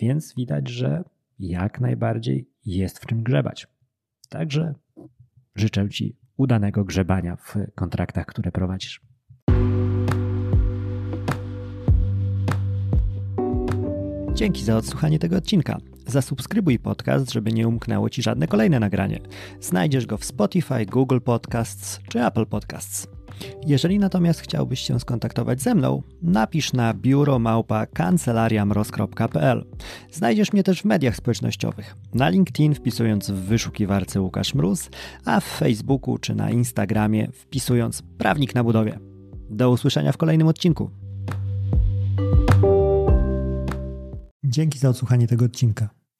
więc 0.00 0.34
widać, 0.34 0.68
że 0.68 1.04
jak 1.38 1.80
najbardziej 1.80 2.48
jest 2.64 2.98
w 2.98 3.06
czym 3.06 3.22
grzebać. 3.22 3.66
Także 4.28 4.74
życzę 5.54 5.88
Ci 5.88 6.21
udanego 6.36 6.84
grzebania 6.84 7.36
w 7.36 7.56
kontraktach, 7.74 8.26
które 8.26 8.52
prowadzisz. 8.52 9.00
Dzięki 14.34 14.64
za 14.64 14.76
odsłuchanie 14.76 15.18
tego 15.18 15.36
odcinka. 15.36 15.78
Zasubskrybuj 16.06 16.78
podcast, 16.78 17.32
żeby 17.32 17.52
nie 17.52 17.68
umknęło 17.68 18.10
Ci 18.10 18.22
żadne 18.22 18.46
kolejne 18.46 18.80
nagranie. 18.80 19.20
Znajdziesz 19.60 20.06
go 20.06 20.16
w 20.16 20.24
Spotify, 20.24 20.86
Google 20.86 21.20
Podcasts 21.20 22.00
czy 22.08 22.26
Apple 22.26 22.46
Podcasts. 22.46 23.21
Jeżeli 23.66 23.98
natomiast 23.98 24.40
chciałbyś 24.40 24.80
się 24.80 25.00
skontaktować 25.00 25.62
ze 25.62 25.74
mną, 25.74 26.02
napisz 26.22 26.72
na 26.72 26.94
biuromałpa 26.94 27.86
kancelariamroz.pl. 27.86 29.64
Znajdziesz 30.12 30.52
mnie 30.52 30.62
też 30.62 30.82
w 30.82 30.84
mediach 30.84 31.16
społecznościowych. 31.16 31.96
Na 32.14 32.28
LinkedIn 32.28 32.74
wpisując 32.74 33.30
w 33.30 33.34
wyszukiwarce 33.34 34.20
Łukasz 34.20 34.54
Mróz, 34.54 34.90
a 35.24 35.40
w 35.40 35.44
Facebooku 35.44 36.18
czy 36.18 36.34
na 36.34 36.50
Instagramie 36.50 37.28
wpisując 37.32 38.02
Prawnik 38.18 38.54
na 38.54 38.64
budowie. 38.64 38.98
Do 39.50 39.70
usłyszenia 39.70 40.12
w 40.12 40.16
kolejnym 40.16 40.48
odcinku. 40.48 40.90
Dzięki 44.44 44.78
za 44.78 44.88
odsłuchanie 44.88 45.26
tego 45.26 45.44
odcinka. 45.44 46.01